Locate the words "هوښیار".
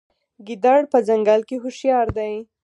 1.63-2.07